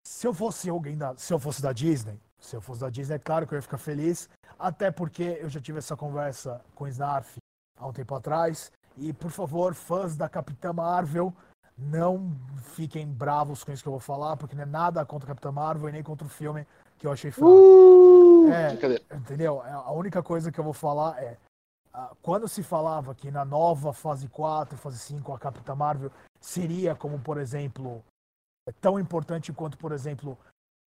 [0.05, 3.15] se eu fosse alguém da, se eu fosse da Disney, se eu fosse da Disney,
[3.15, 6.85] é claro que eu ia ficar feliz, até porque eu já tive essa conversa com
[6.85, 7.37] o Snarf
[7.77, 8.71] há um tempo atrás.
[8.95, 11.33] E por favor, fãs da Capitã Marvel,
[11.77, 12.35] não
[12.73, 15.51] fiquem bravos com isso que eu vou falar, porque não é nada contra a Capitã
[15.51, 16.65] Marvel e nem contra o filme
[16.97, 17.51] que eu achei fraco.
[17.51, 17.96] Uh,
[18.51, 18.73] é,
[19.15, 19.63] entendeu?
[19.63, 21.37] É, a única coisa que eu vou falar é
[22.21, 27.19] quando se falava que na nova fase 4, fase 5, a Capitã Marvel seria como,
[27.19, 28.03] por exemplo,
[28.67, 30.37] é tão importante quanto, por exemplo,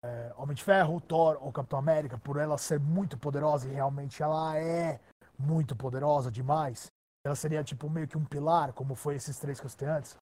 [0.03, 4.23] é, Homem de Ferro, Thor ou Capitão América, por ela ser muito poderosa e realmente
[4.23, 4.99] ela é
[5.37, 6.87] muito poderosa demais,
[7.25, 10.15] ela seria tipo meio que um pilar, como foi esses três que eu citei antes.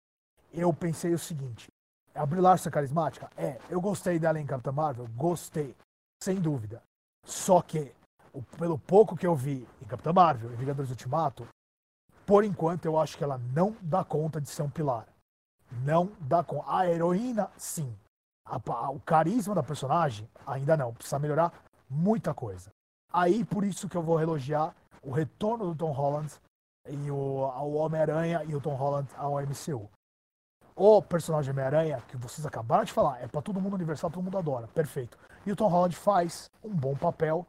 [0.51, 1.67] Eu pensei o seguinte:
[2.15, 3.29] a Brie Larson é carismática?
[3.37, 3.59] É.
[3.69, 5.07] Eu gostei dela em Capitã Marvel?
[5.15, 5.75] Gostei.
[6.21, 6.81] Sem dúvida.
[7.29, 7.93] Só que,
[8.57, 11.47] pelo pouco que eu vi em Capitã Marvel e Vingadores Ultimato,
[12.25, 15.07] por enquanto eu acho que ela não dá conta de ser um pilar.
[15.83, 16.65] Não dá conta.
[16.75, 17.95] A heroína, sim.
[18.43, 20.91] A, a, o carisma da personagem, ainda não.
[20.91, 21.53] Precisa melhorar
[21.87, 22.71] muita coisa.
[23.13, 26.33] Aí, por isso que eu vou elogiar o retorno do Tom Holland
[26.87, 29.87] e o, o Homem-Aranha e o Tom Holland ao MCU
[30.79, 34.37] o personagem Homem-Aranha, que vocês acabaram de falar, é para todo mundo universal, todo mundo
[34.37, 34.65] adora.
[34.69, 35.17] Perfeito.
[35.49, 37.43] E o Tom Holland faz um bom papel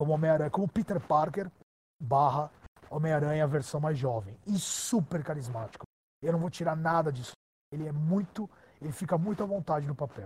[0.00, 1.50] como Homem-Aranha, como Peter Parker
[2.00, 2.50] barra
[2.88, 4.34] Homem-Aranha versão mais jovem.
[4.46, 5.84] E super carismático.
[6.22, 7.32] Eu não vou tirar nada disso.
[7.70, 8.48] Ele é muito.
[8.80, 10.24] Ele fica muito à vontade no papel.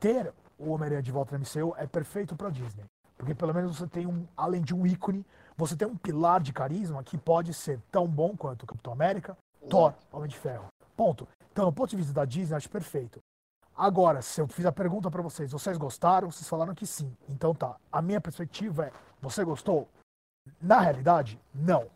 [0.00, 2.86] Ter o Homem-Aranha de volta no MCU é perfeito para Disney.
[3.18, 5.26] Porque pelo menos você tem um, além de um ícone,
[5.58, 9.36] você tem um pilar de carisma que pode ser tão bom quanto o Capitão América,
[9.68, 10.68] Thor, Homem de Ferro.
[10.96, 11.28] Ponto.
[11.52, 13.20] Então, do ponto de vista da Disney, acho perfeito.
[13.76, 16.30] Agora, se eu fiz a pergunta para vocês, vocês gostaram?
[16.30, 17.14] Vocês falaram que sim.
[17.28, 17.76] Então tá.
[17.92, 19.86] A minha perspectiva é: você gostou?
[20.60, 21.90] Na realidade, não.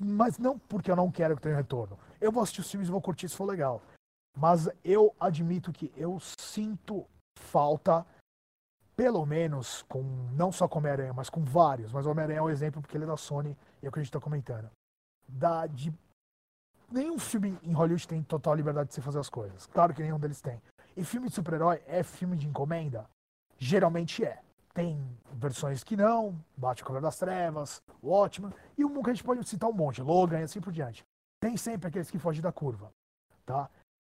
[0.00, 1.98] Mas não porque eu não quero que tenha retorno.
[2.20, 3.82] Eu vou assistir os filmes e vou curtir se for legal.
[4.38, 7.04] Mas eu admito que eu sinto
[7.40, 8.06] falta,
[8.94, 10.02] pelo menos com
[10.32, 11.92] não só com Homem-Aranha, mas com vários.
[11.92, 13.98] Mas o Homem-Aranha é um exemplo porque ele é da Sony e é o que
[13.98, 14.70] a gente está comentando.
[15.26, 15.92] Da, de
[16.90, 19.66] nenhum filme em Hollywood tem total liberdade de se fazer as coisas.
[19.66, 20.60] Claro que nenhum deles tem.
[20.96, 23.08] E filme de super-herói é filme de encomenda?
[23.58, 24.40] Geralmente é.
[24.72, 24.98] Tem
[25.32, 29.48] versões que não, Bate o Calor das Trevas, Watchmen, e um que a gente pode
[29.48, 31.04] citar um monte, Logan e assim por diante.
[31.40, 32.92] Tem sempre aqueles que fogem da curva,
[33.46, 33.70] tá?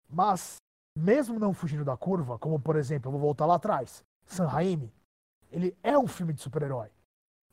[0.08, 0.56] Mas,
[0.96, 4.92] mesmo não fugindo da curva, como por exemplo, eu vou voltar lá atrás, San Raimi,
[5.50, 6.90] ele é um filme de super-herói.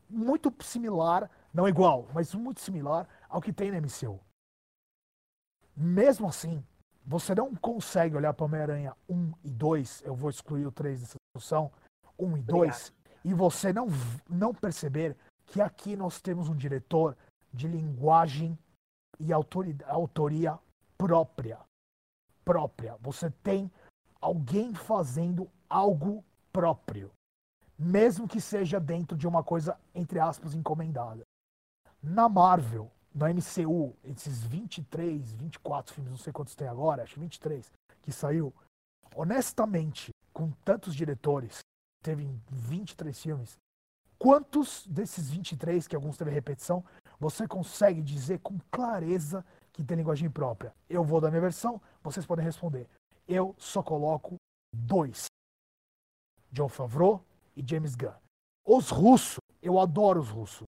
[0.09, 4.19] Muito similar, não igual, mas muito similar ao que tem na MCU.
[5.75, 6.65] Mesmo assim,
[7.05, 11.15] você não consegue olhar para Homem-Aranha 1 e 2, eu vou excluir o 3 dessa
[11.27, 11.71] discussão,
[12.17, 13.87] 1 e 2, e você não,
[14.29, 15.15] não perceber
[15.45, 17.15] que aqui nós temos um diretor
[17.53, 18.57] de linguagem
[19.19, 20.59] e autoria
[20.97, 21.59] própria.
[22.43, 22.95] Própria.
[23.01, 23.71] Você tem
[24.19, 27.11] alguém fazendo algo próprio.
[27.77, 31.23] Mesmo que seja dentro de uma coisa, entre aspas, encomendada.
[32.01, 37.19] Na Marvel, na MCU, esses 23, 24 filmes, não sei quantos tem agora, acho que
[37.21, 38.53] 23, que saiu.
[39.15, 41.59] Honestamente, com tantos diretores,
[42.03, 43.57] teve 23 filmes,
[44.19, 46.83] quantos desses 23, que alguns teve repetição,
[47.17, 50.75] você consegue dizer com clareza que tem linguagem própria?
[50.89, 52.85] Eu vou dar minha versão, vocês podem responder.
[53.25, 54.35] Eu só coloco
[54.75, 55.27] dois:
[56.51, 57.23] John Favreau
[57.55, 58.11] e James Gunn.
[58.65, 60.67] Os russos, eu adoro os russos.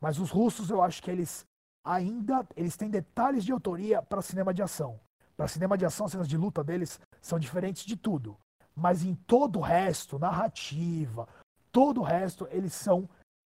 [0.00, 1.44] Mas os russos, eu acho que eles
[1.86, 4.98] ainda eles têm detalhes de autoria para cinema de ação.
[5.36, 8.36] Para cinema de ação, as cenas de luta deles são diferentes de tudo.
[8.74, 11.28] Mas em todo o resto, narrativa,
[11.70, 13.08] todo o resto, eles são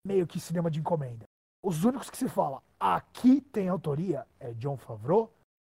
[0.06, 1.26] meio que cinema de encomenda.
[1.64, 5.32] Os únicos que se fala aqui tem autoria é John Favreau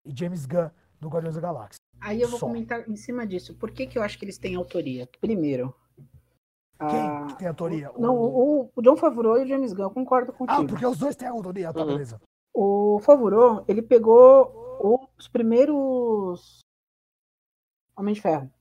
[0.05, 1.77] e James Gunn do Guardiões da Galáxia.
[2.01, 2.47] Aí eu vou Só.
[2.47, 3.53] comentar em cima disso.
[3.55, 5.07] Por que, que eu acho que eles têm autoria?
[5.21, 5.73] Primeiro.
[6.79, 7.25] Quem a...
[7.27, 7.91] que tem autoria?
[7.97, 8.71] Não, o...
[8.75, 10.61] o, John Favreau e o James Gunn, eu concordo contigo.
[10.61, 11.87] Ah, porque os dois têm autoria, tá, uhum.
[11.87, 12.21] beleza.
[12.59, 16.61] O Favreau, ele pegou os primeiros
[17.95, 18.51] Homem de Ferro.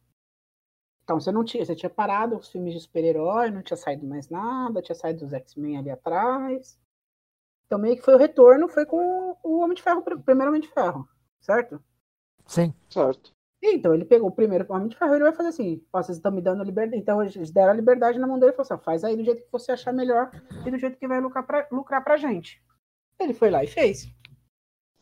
[1.02, 4.28] Então, você não tinha, você tinha parado os filmes de super-herói, não tinha saído mais
[4.28, 6.78] nada, tinha saído os X-Men ali atrás.
[7.64, 10.60] Então, meio que foi o retorno, foi com o Homem de Ferro, o primeiro Homem
[10.60, 11.08] de Ferro,
[11.40, 11.82] certo?
[12.44, 12.74] Sim.
[12.90, 13.32] Certo.
[13.62, 16.18] Então, ele pegou o primeiro Homem de Ferro e ele vai fazer assim: ó, vocês
[16.18, 17.00] estão me dando liberdade.
[17.00, 19.42] Então, eles deram a liberdade na mão dele e falou assim: faz aí do jeito
[19.42, 20.30] que você achar melhor
[20.66, 22.62] e do jeito que vai lucrar pra, lucrar pra gente.
[23.18, 24.08] Ele foi lá e fez.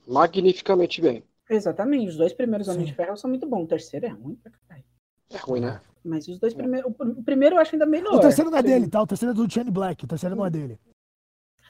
[0.07, 1.24] Magnificamente bem.
[1.48, 2.09] Exatamente.
[2.09, 3.64] Os dois primeiros Homens de Ferro são muito bons.
[3.64, 4.85] O terceiro é ruim pra caralho.
[5.31, 5.81] É ruim, né?
[6.05, 6.92] Mas os dois primeiros.
[6.98, 8.14] O primeiro eu acho ainda melhor.
[8.14, 9.03] O terceiro não é dele, tá?
[9.03, 10.05] O terceiro é do Shane Black.
[10.05, 10.79] O terceiro não é dele.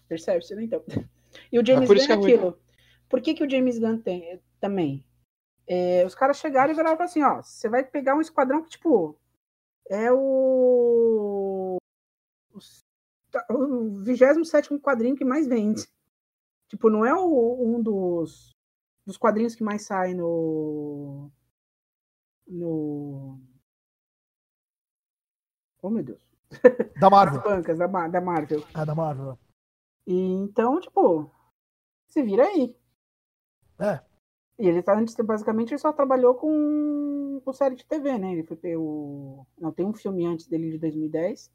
[0.09, 0.83] Percebe-se, né, então?
[1.51, 2.59] E o James Gunn é, é aquilo.
[3.09, 5.05] Por que, que o James Gunn tem também?
[5.67, 9.19] É, os caras chegaram e viraram assim, ó, você vai pegar um esquadrão que, tipo,
[9.91, 11.77] é o.
[13.51, 15.89] O 27 quadrinho que mais vende.
[16.75, 18.53] Tipo, não é o, um dos,
[19.07, 21.31] dos quadrinhos que mais sai no.
[22.49, 23.41] No.
[25.81, 26.21] Oh, meu Deus.
[26.99, 27.39] Da Marvel.
[27.39, 28.65] As bancas da, da Marvel.
[28.75, 29.39] Ah, da Marvel.
[30.05, 31.31] E, então, tipo,
[32.09, 32.77] se vira aí.
[33.79, 34.03] É.
[34.59, 38.33] E ele tá antes, basicamente, ele só trabalhou com, com série de TV, né?
[38.33, 39.47] Ele foi ter o.
[39.57, 41.53] Não, tem um filme antes dele de 2010.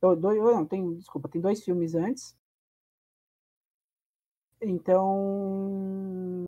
[0.00, 2.39] Dois, não, tem, desculpa, tem dois filmes antes.
[4.60, 6.44] Então.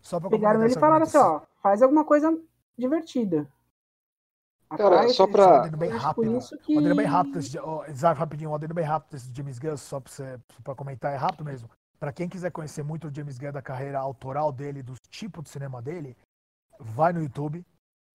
[0.00, 2.36] Só pra pegaram ele e falaram assim, ó, faz alguma coisa
[2.78, 3.46] divertida.
[4.76, 5.64] Cara, só pra.
[5.64, 6.38] Um bem rápido.
[6.62, 6.78] Que...
[6.78, 7.82] Um bem rápido, esse, oh,
[8.14, 11.44] rapidinho, um adendo bem rápido esse James Gunn, só pra, você, pra comentar, é rápido
[11.44, 11.70] mesmo.
[11.98, 15.48] Pra quem quiser conhecer muito o James Gunn, da carreira autoral dele, do tipo de
[15.48, 16.16] cinema dele,
[16.78, 17.64] vai no YouTube,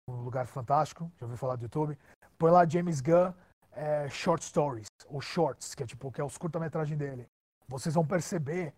[0.08, 1.96] um lugar fantástico, já ouviu falar do YouTube.
[2.36, 3.32] Põe lá James Gunn
[3.72, 7.26] é, Short Stories, ou Shorts, que é tipo, que é os curta-metragem dele.
[7.70, 8.74] Vocês vão perceber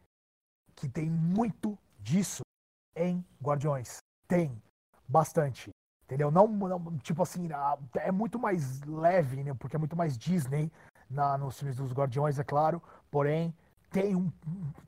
[0.76, 2.42] que tem muito disso
[2.94, 3.96] em Guardiões.
[4.28, 4.62] Tem
[5.08, 5.70] bastante.
[6.04, 6.30] Entendeu?
[6.30, 7.48] Não, não, tipo assim,
[7.94, 9.54] é muito mais leve, né?
[9.54, 10.70] Porque é muito mais Disney
[11.08, 12.82] na, nos filmes dos Guardiões, é claro.
[13.10, 13.54] Porém,
[13.90, 14.30] tem, um,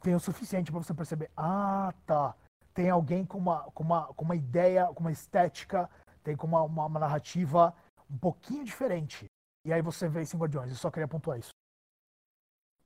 [0.02, 1.30] tem o suficiente para você perceber.
[1.34, 2.34] Ah, tá.
[2.74, 5.88] Tem alguém com uma, com uma, com uma ideia, com uma estética,
[6.22, 7.74] tem com uma, uma, uma narrativa
[8.10, 9.24] um pouquinho diferente.
[9.64, 10.68] E aí você vê isso em Guardiões.
[10.68, 11.54] Eu só queria pontuar isso.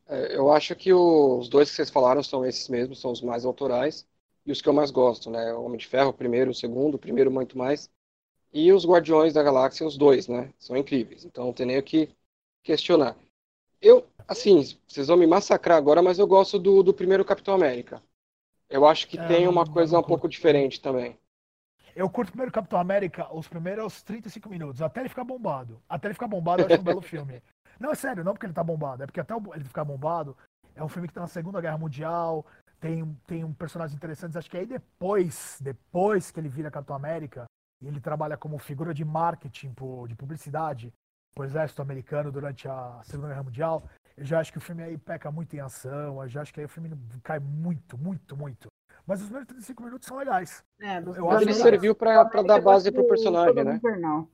[0.09, 3.45] É, eu acho que os dois que vocês falaram são esses mesmos, são os mais
[3.45, 4.07] autorais
[4.47, 5.53] e os que eu mais gosto, né?
[5.53, 7.91] O Homem de Ferro, o primeiro, o segundo, o primeiro muito mais.
[8.53, 10.53] E os Guardiões da Galáxia, os dois, né?
[10.59, 11.25] São incríveis.
[11.25, 12.09] Então não tem nem o que
[12.63, 13.17] questionar.
[13.81, 18.03] Eu, assim, vocês vão me massacrar agora, mas eu gosto do, do primeiro Capitão América.
[18.69, 21.19] Eu acho que é, tem uma coisa não um pouco diferente também.
[21.99, 25.83] Eu curto primeiro Capitão América, os primeiros 35 minutos, até ele ficar bombado.
[25.89, 27.43] Até ele ficar bombado, eu acho um belo filme.
[27.81, 30.37] Não, é sério, não porque ele tá bombado, é porque até ele ficar bombado,
[30.75, 32.45] é um filme que tá na Segunda Guerra Mundial,
[32.81, 37.45] tem, tem um personagem interessante, acho que aí depois, depois que ele vira Capitão América,
[37.81, 39.73] e ele trabalha como figura de marketing,
[40.09, 40.93] de publicidade,
[41.35, 43.89] pro exército americano durante a Segunda Guerra Mundial.
[44.17, 46.59] Eu já acho que o filme aí peca muito em ação, eu já acho que
[46.59, 46.91] aí o filme
[47.23, 48.69] cai muito, muito, muito.
[49.09, 50.63] Mas os primeiros 35 minutos são legais.
[50.81, 53.77] É, Eu acho ele que- serviu pra, pra dar base pro personagem, né?
[53.77, 54.29] Invernal.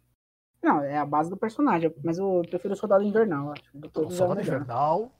[0.61, 3.63] Não, é a base do personagem, mas eu prefiro o Soldado Invernal, acho.
[3.73, 4.41] De O o Soldado.
[4.41, 5.13] Invernal.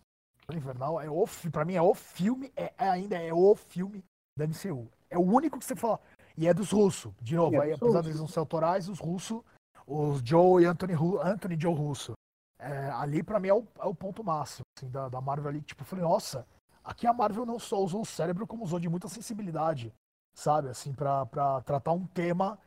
[0.53, 4.05] Invernal é o pra mim é o filme, é, é ainda é o filme
[4.37, 4.89] da MCU.
[5.09, 6.01] É o único que você fala.
[6.37, 7.13] E é dos russos.
[7.23, 9.41] De novo, É aí, apesar deles não ser autorais, os russos,
[9.87, 12.13] os Joe e Anthony, Anthony Joe Russo.
[12.61, 15.61] É, ali pra mim é o, é o ponto máximo assim, da, da Marvel ali.
[15.63, 16.45] Tipo, eu falei, nossa,
[16.85, 19.93] aqui a Marvel não só usou o cérebro, como usou de muita sensibilidade,
[20.35, 20.69] sabe?
[20.69, 21.27] Assim, pra
[21.65, 22.59] tratar um tema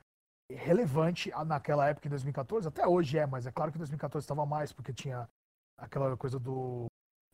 [0.52, 2.68] relevante naquela época, em 2014.
[2.68, 5.30] Até hoje é, mas é claro que em 2014 estava mais, porque tinha
[5.78, 6.88] aquela coisa do,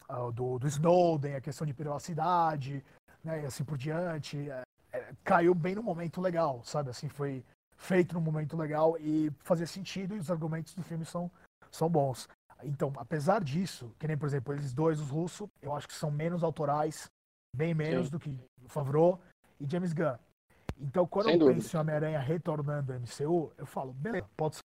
[0.10, 2.84] ah, do, do Snowden, a questão de privacidade,
[3.24, 4.50] né, e assim por diante.
[4.50, 6.90] É, é, caiu bem no momento legal, sabe?
[6.90, 7.44] Assim, foi
[7.78, 11.32] feito num momento legal e fazia sentido e os argumentos do filme são,
[11.72, 12.28] são bons.
[12.66, 16.12] Então, apesar disso, que nem, por exemplo, eles dois, os russos, eu acho que são
[16.12, 17.08] menos autorais,
[17.56, 18.12] bem menos Sim.
[18.12, 19.20] do que Favreau
[19.60, 20.18] e James Gunn.
[20.80, 21.56] Então, quando Sem eu dúvida.
[21.56, 24.58] penso em Homem-Aranha retornando ao MCU, eu falo, beleza, pode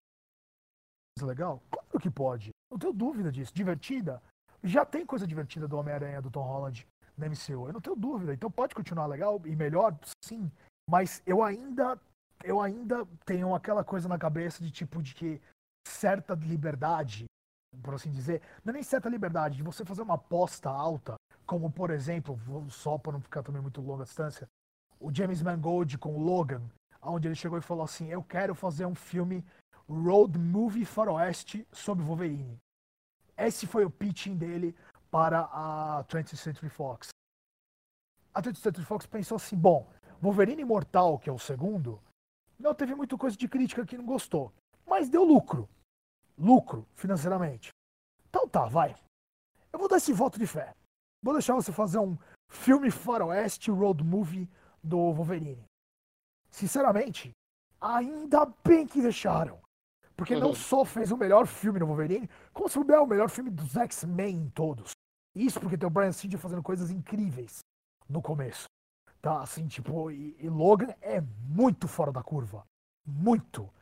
[1.18, 1.62] ser legal?
[1.70, 2.50] Claro que pode.
[2.70, 3.52] Não tenho dúvida disso.
[3.54, 4.22] Divertida?
[4.62, 7.66] Já tem coisa divertida do Homem-Aranha do Tom Holland na MCU.
[7.66, 8.32] Eu não tenho dúvida.
[8.32, 10.50] Então pode continuar legal e melhor, sim.
[10.88, 12.00] Mas eu ainda,
[12.42, 15.40] eu ainda tenho aquela coisa na cabeça de tipo de que
[15.86, 17.26] certa liberdade,
[17.82, 21.14] por assim dizer, não é nem certa liberdade, de você fazer uma aposta alta,
[21.46, 22.38] como por exemplo,
[22.70, 24.48] só para não ficar também muito longa a distância,
[25.00, 26.62] o James Mangold com o Logan,
[27.02, 29.44] onde ele chegou e falou assim: Eu quero fazer um filme
[29.88, 32.58] road movie faroeste sobre Wolverine.
[33.36, 34.74] Esse foi o pitching dele
[35.10, 37.08] para a 20th Century Fox.
[38.34, 39.88] A 20th Century Fox pensou assim: bom,
[40.20, 42.00] Wolverine Imortal, que é o segundo,
[42.58, 44.52] não teve muita coisa de crítica que não gostou,
[44.86, 45.68] mas deu lucro.
[46.38, 47.70] Lucro, financeiramente.
[48.28, 48.94] Então tá, vai.
[49.72, 50.74] Eu vou dar esse voto de fé.
[51.22, 52.16] Vou deixar você fazer um
[52.48, 54.48] filme faroeste road movie
[54.82, 55.64] do Wolverine.
[56.50, 57.32] Sinceramente,
[57.80, 59.60] ainda bem que deixaram.
[60.16, 63.50] Porque não só fez o melhor filme no Wolverine, como se é o melhor filme
[63.50, 64.90] dos X-Men todos.
[65.34, 67.60] Isso porque tem o Brian Singer fazendo coisas incríveis
[68.08, 68.64] no começo.
[69.20, 72.64] Tá, assim, tipo, e, e Logan é muito fora da curva.
[73.06, 73.72] Muito.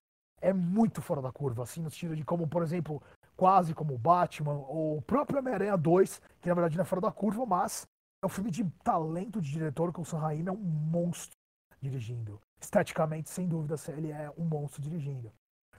[0.46, 3.02] É muito fora da curva, assim, no sentido de como, por exemplo,
[3.36, 7.10] quase como Batman, ou o próprio Homem-Aranha 2, que na verdade não é fora da
[7.10, 7.84] curva, mas
[8.22, 11.36] é um filme de talento de diretor, que o Sam Raimi é um monstro
[11.82, 12.40] dirigindo.
[12.60, 15.32] Esteticamente, sem dúvida, ele é um monstro dirigindo.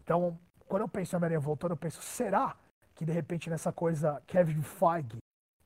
[0.04, 2.54] Então, quando eu penso em Homem-Aranha voltando, eu penso, será
[2.94, 5.18] que de repente nessa coisa Kevin Feige,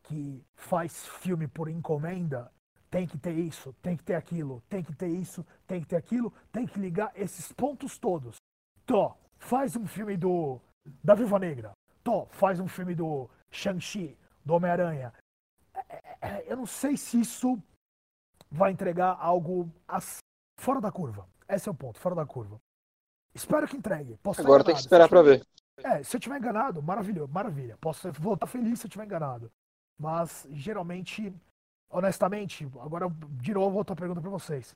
[0.04, 2.52] que faz filme por encomenda,
[2.92, 5.96] tem que ter isso, tem que ter aquilo, tem que ter isso, tem que ter
[5.96, 8.36] aquilo, tem que ligar esses pontos todos.
[8.92, 10.60] Tó, faz um filme do
[11.02, 11.72] da Viva Negra.
[12.04, 15.14] Tó, faz um filme do Shang-Chi, do Homem-Aranha.
[15.74, 17.58] É, é, Eu não sei se isso
[18.52, 20.18] vai entregar algo as-
[20.60, 21.26] fora da curva.
[21.48, 22.60] Esse é o ponto, fora da curva.
[23.34, 24.18] Espero que entregue.
[24.22, 25.42] Posso Agora tem que esperar pra ver.
[25.78, 27.78] é, se eu tiver enganado, maravilha, maravilha.
[27.80, 29.50] Posso voltar feliz se eu tiver enganado.
[29.98, 31.34] Mas, geralmente,
[31.90, 34.76] honestamente, agora, de novo, outra pergunta pra vocês.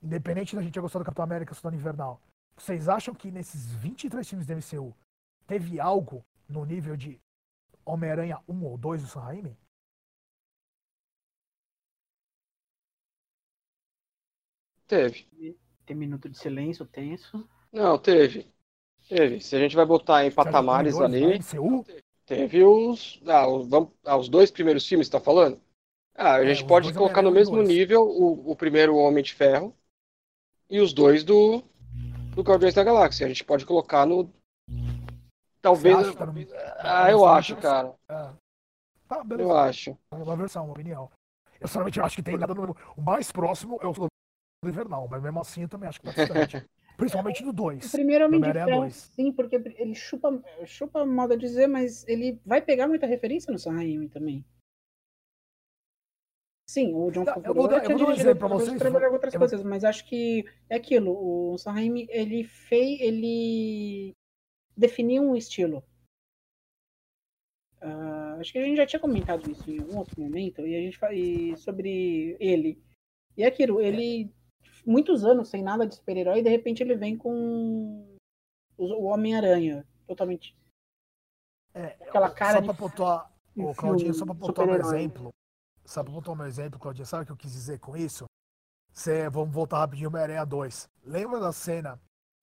[0.00, 2.20] Independente da gente ter gostado do Capitão América, Soldado Invernal,
[2.62, 4.94] vocês acham que nesses 23 filmes da MCU
[5.46, 7.20] teve algo no nível de
[7.84, 9.56] Homem-Aranha 1 ou 2 do Sam Raimi?
[14.86, 15.26] Teve.
[15.84, 17.48] Tem minuto de silêncio tenso.
[17.72, 18.52] Não, teve.
[19.08, 19.40] Teve.
[19.40, 21.86] Se a gente vai botar em patamares dois ali, MCU?
[22.26, 23.20] teve os.
[23.26, 25.60] Ah, os, vamos, ah, os dois primeiros filmes, você tá falando?
[26.14, 27.62] Ah, a É, gente os pode colocar no mesmo dois.
[27.62, 29.76] nível o, o primeiro Homem de Ferro
[30.70, 31.62] e os dois do,
[32.38, 33.26] do Guardiões da Galáxia.
[33.26, 34.32] A gente pode colocar no.
[35.60, 36.14] Talvez.
[36.14, 36.34] Tá no-
[36.78, 37.92] Ah, eu acho, cara.
[38.08, 38.30] É.
[39.08, 39.48] Tá, beleza.
[39.50, 39.98] Eu acho.
[40.12, 41.10] uma versão, uma opinião.
[41.60, 42.76] Eu sinceramente acho que tem nada no.
[42.96, 44.08] O mais próximo é o Soldado
[44.64, 46.64] Invernal, mas mesmo assim eu também acho que tá distante.
[46.96, 47.92] Principalmente do O 2.
[47.92, 48.94] primeiro Homem de Ferro, dois.
[49.14, 53.74] sim, porque ele chupa, chupa moda dizer, mas ele vai pegar muita referência no Sam
[53.76, 54.44] Raimi também.
[56.70, 58.82] Sim, o John Tá, eu Favreau vou dar- eu vou dar um exemplo outras- vocês,
[58.82, 61.12] com outras eu coisas, mas acho que é aquilo,
[61.52, 64.12] o Sam Raimi, ele fez, ele
[64.76, 65.82] definiu um estilo.
[67.80, 70.80] Ah, acho que a gente já tinha comentado isso em algum outro momento, e a
[70.80, 72.82] gente e sobre ele.
[73.36, 74.30] E é aquilo, ele
[74.84, 78.14] muitos anos sem nada de super-herói, e de repente ele vem com
[78.76, 80.54] o Homem-Aranha, totalmente
[81.74, 85.30] É, aquela cara só de pra pontuar, de ô, Claudinho, só pra pontuar um exemplo.
[85.88, 88.26] Só pra pontuar um exemplo, Claudinho, sabe o que eu quis dizer com isso?
[88.92, 90.86] Cê, vamos voltar rapidinho Homem-Aranha 2.
[91.04, 91.98] Lembra da cena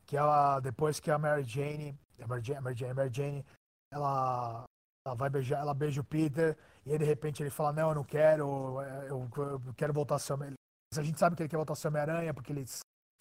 [0.07, 3.13] que ela, depois que a Mary Jane, a Mary Jane, a Mary Jane, a Mary
[3.13, 3.45] Jane
[3.93, 4.63] ela
[5.05, 7.95] Ela vai beijar, ela beija o Peter, e aí de repente ele fala, não, eu
[7.95, 10.57] não quero, eu, eu quero voltar a ser Homem-Aranha.
[10.97, 12.65] A gente sabe que ele quer voltar a ser Homem-Aranha, porque ele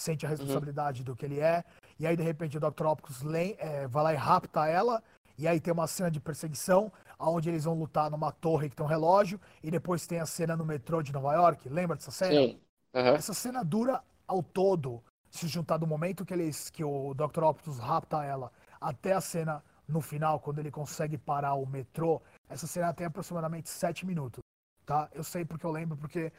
[0.00, 0.36] sente a uhum.
[0.36, 1.04] responsabilidade uhum.
[1.04, 1.62] do que ele é.
[1.98, 2.86] E aí, de repente, o Dr.
[2.86, 3.22] Octopus
[3.58, 5.02] é, vai lá e rapta ela.
[5.36, 8.84] E aí tem uma cena de perseguição, onde eles vão lutar numa torre que tem
[8.84, 9.40] um relógio.
[9.62, 11.68] E depois tem a cena no metrô de Nova York.
[11.68, 12.32] Lembra dessa cena?
[12.32, 12.60] Sim.
[12.94, 13.14] Uhum.
[13.14, 17.42] Essa cena dura ao todo, se juntar do momento que, eles, que o Dr.
[17.42, 22.22] Octopus rapta ela até a cena no final, quando ele consegue parar o metrô.
[22.48, 24.40] Essa cena tem aproximadamente sete minutos.
[24.86, 25.08] Tá?
[25.12, 26.32] Eu sei porque eu lembro, porque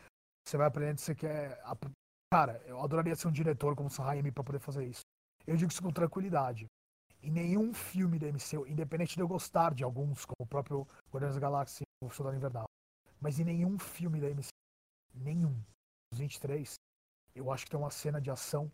[0.46, 1.62] você vai aprendendo que você quer.
[2.32, 5.02] Cara, eu adoraria ser um diretor como o Sam Raimi pra poder fazer isso.
[5.46, 6.66] Eu digo isso com tranquilidade.
[7.26, 11.34] Em nenhum filme da MCU, independente de eu gostar de alguns, como o próprio Guardiões
[11.34, 12.66] da Galáxia e o Soldado Invernal,
[13.20, 14.50] mas em nenhum filme da MCU,
[15.16, 15.60] nenhum,
[16.12, 16.76] dos 23,
[17.34, 18.72] eu acho que tem uma cena de ação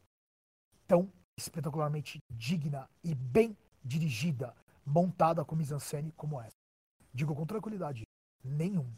[0.86, 1.10] tão
[1.40, 4.54] espetacularmente digna e bem dirigida,
[4.86, 6.52] montada com mise-en-scène como essa.
[7.14, 8.04] Digo com tranquilidade,
[8.44, 8.92] nenhum,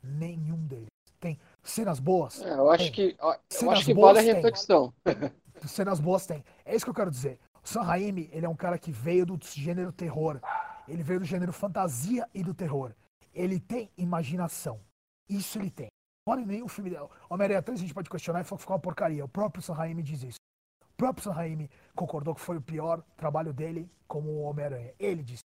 [0.00, 0.86] nenhum deles.
[1.18, 2.40] Tem cenas boas?
[2.42, 2.92] É, eu acho tem.
[2.92, 4.94] que, eu acho que vale a reflexão.
[5.66, 6.44] cenas boas tem.
[6.64, 7.40] É isso que eu quero dizer.
[7.62, 10.40] Sam Raimi, ele é um cara que veio do gênero terror.
[10.88, 12.94] Ele veio do gênero fantasia e do terror.
[13.32, 14.80] Ele tem imaginação.
[15.28, 15.88] Isso ele tem.
[16.26, 16.96] Olha nenhum filme.
[17.28, 19.24] Homem-Aranha 3 a gente pode questionar e falar que ficou uma porcaria.
[19.24, 20.38] O próprio Sam Raimi diz isso.
[20.82, 24.94] O próprio Sam Raimi concordou que foi o pior trabalho dele como Homem-Aranha.
[24.98, 25.42] Ele disse.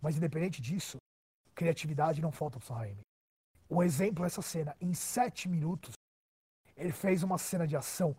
[0.00, 0.96] Mas independente disso,
[1.54, 3.02] criatividade não falta pro Sam Raimi.
[3.68, 4.76] O exemplo é essa cena.
[4.80, 5.94] Em sete minutos,
[6.76, 8.16] ele fez uma cena de ação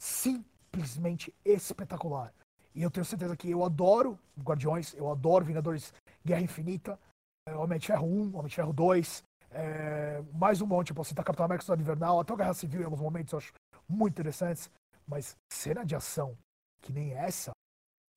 [0.00, 2.32] sim simplesmente espetacular.
[2.74, 5.92] E eu tenho certeza que eu adoro Guardiões, eu adoro Vingadores
[6.24, 6.98] Guerra Infinita,
[7.46, 11.10] é, Homem de Ferro 1, Homem de Ferro 2, é, mais um monte, eu posso
[11.10, 13.52] citar Capitão América Cidade Invernal, até o Guerra Civil em alguns momentos eu acho
[13.88, 14.70] muito interessantes,
[15.06, 16.36] mas cena de ação
[16.80, 17.52] que nem essa,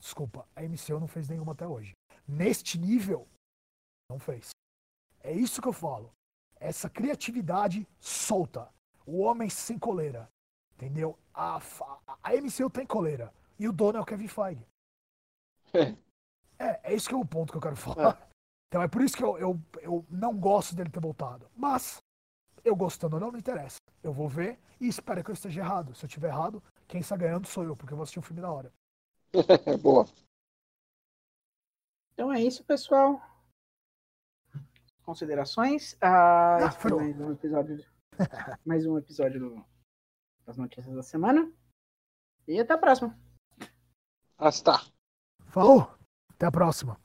[0.02, 1.94] desculpa, a MCU não fez nenhuma até hoje.
[2.28, 3.28] Neste nível,
[4.10, 4.50] não fez.
[5.22, 6.12] É isso que eu falo.
[6.60, 8.70] Essa criatividade solta.
[9.06, 10.28] O homem sem coleira.
[10.76, 11.18] Entendeu?
[11.34, 11.60] A,
[12.24, 13.34] a, MCU tem coleira.
[13.58, 14.66] E o dono é o Kevin Feige.
[16.60, 18.20] é, é isso que é o ponto que eu quero falar.
[18.22, 18.36] É.
[18.68, 21.50] Então é por isso que eu, eu, eu não gosto dele ter voltado.
[21.56, 22.00] Mas,
[22.64, 23.78] eu gostando ou não, não interessa.
[24.04, 25.96] Eu vou ver e espero que eu esteja errado.
[25.96, 28.42] Se eu estiver errado, quem está ganhando sou eu, porque eu vou assistir um filme
[28.42, 28.74] da hora.
[29.82, 30.06] Boa.
[32.14, 33.22] Então é isso, pessoal.
[35.04, 35.96] Considerações.
[36.02, 37.86] Ah, ah foi mais um episódio.
[38.66, 39.66] mais um episódio do
[40.48, 41.52] as notícias da semana.
[42.48, 43.18] E até a próxima.
[44.38, 44.82] Hasta.
[45.48, 45.90] Falou.
[46.34, 47.00] Até a próxima.